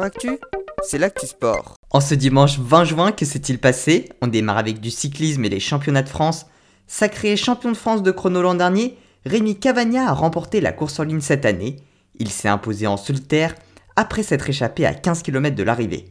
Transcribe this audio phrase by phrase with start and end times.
[0.00, 0.38] Actu,
[0.82, 1.74] c'est l'actu sport.
[1.90, 4.08] En ce dimanche 20 juin, que s'est-il passé?
[4.22, 6.46] On démarre avec du cyclisme et les championnats de France.
[6.86, 11.04] Sacré champion de France de chrono l'an dernier, Rémi Cavagna a remporté la course en
[11.04, 11.76] ligne cette année.
[12.18, 13.54] Il s'est imposé en solitaire
[13.94, 16.08] après s'être échappé à 15 km de l'arrivée.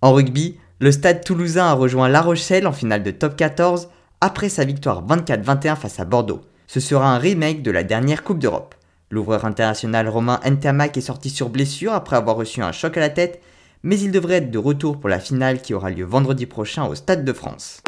[0.00, 3.88] En rugby, le stade toulousain a rejoint La Rochelle en finale de top 14
[4.22, 6.40] après sa victoire 24-21 face à Bordeaux.
[6.66, 8.74] Ce sera un remake de la dernière Coupe d'Europe.
[9.14, 13.10] L'ouvreur international romain Ntermac est sorti sur blessure après avoir reçu un choc à la
[13.10, 13.40] tête,
[13.84, 16.96] mais il devrait être de retour pour la finale qui aura lieu vendredi prochain au
[16.96, 17.80] Stade de France.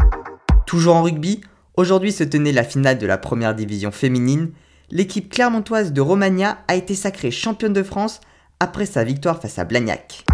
[0.66, 1.41] Toujours en rugby,
[1.77, 4.52] aujourd'hui se tenait la finale de la première division féminine.
[4.92, 8.20] L'équipe clermontoise de Romagna a été sacrée championne de France
[8.61, 10.24] après sa victoire face à Blagnac.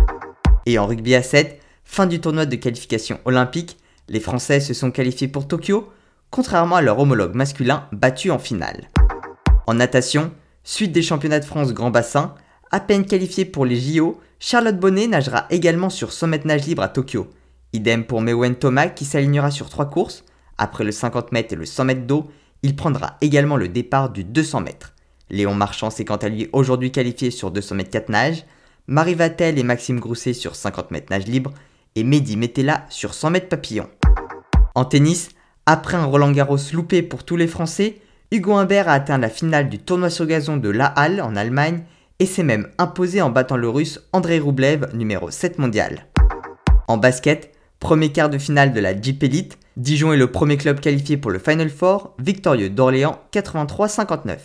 [0.66, 3.78] Et en rugby à 7, fin du tournoi de qualification olympique,
[4.10, 5.88] les Français se sont qualifiés pour Tokyo,
[6.30, 8.90] contrairement à leur homologue masculin battu en finale.
[9.66, 10.32] En natation,
[10.64, 12.36] Suite des championnats de France Grand Bassin,
[12.70, 16.82] à peine qualifiée pour les JO, Charlotte Bonnet nagera également sur 100 mètres nage libre
[16.82, 17.28] à Tokyo.
[17.72, 20.24] Idem pour Mewen Thomas qui s'alignera sur trois courses.
[20.58, 22.30] Après le 50 mètres et le 100 mètres d'eau,
[22.62, 24.94] il prendra également le départ du 200 mètres.
[25.30, 28.44] Léon Marchand s'est quant à lui aujourd'hui qualifié sur 200 mètres 4 nages,
[28.86, 31.52] Marie Vatel et Maxime Grousset sur 50 mètres nage libre
[31.96, 33.88] et Mehdi Metella sur 100 mètres papillon.
[34.76, 35.30] En tennis,
[35.66, 38.00] après un Roland Garros loupé pour tous les Français,
[38.32, 41.82] Hugo Humbert a atteint la finale du tournoi sur gazon de La Halle en Allemagne
[42.18, 46.06] et s'est même imposé en battant le russe Andrei Roublev, numéro 7 mondial.
[46.88, 50.80] En basket, premier quart de finale de la Jeep Elite, Dijon est le premier club
[50.80, 54.38] qualifié pour le Final Four, victorieux d'Orléans 83-59.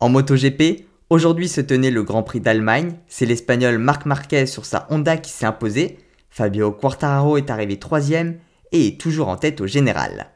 [0.00, 4.88] En MotoGP, aujourd'hui se tenait le Grand Prix d'Allemagne, c'est l'Espagnol Marc Marquez sur sa
[4.90, 5.98] Honda qui s'est imposé,
[6.30, 8.38] Fabio Quartararo est arrivé troisième
[8.72, 10.32] et est toujours en tête au général.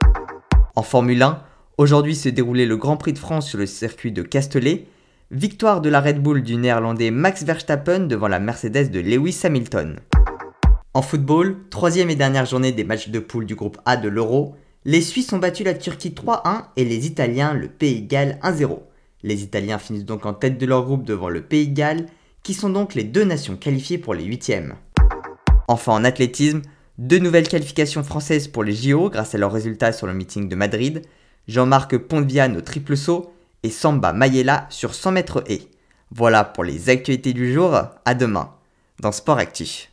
[0.77, 1.43] En Formule 1,
[1.79, 4.85] Aujourd'hui se déroulait le Grand Prix de France sur le circuit de Castellet.
[5.31, 9.99] Victoire de la Red Bull du néerlandais Max Verstappen devant la Mercedes de Lewis Hamilton.
[10.93, 14.55] En football, troisième et dernière journée des matchs de poule du groupe A de l'Euro,
[14.85, 18.81] les Suisses ont battu la Turquie 3-1 et les Italiens le Pays Galles 1-0.
[19.23, 22.05] Les Italiens finissent donc en tête de leur groupe devant le Pays Galles,
[22.43, 24.75] qui sont donc les deux nations qualifiées pour les huitièmes.
[25.69, 26.61] Enfin en athlétisme,
[26.99, 30.57] deux nouvelles qualifications françaises pour les JO grâce à leurs résultats sur le meeting de
[30.57, 31.03] Madrid.
[31.49, 35.69] Jean-Marc Pontviane au triple saut et Samba Mayela sur 100 mètres et.
[36.11, 38.55] Voilà pour les actualités du jour, à demain
[39.01, 39.91] dans Sport Actif.